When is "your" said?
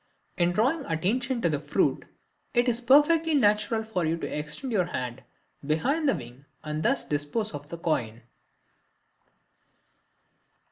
4.73-4.85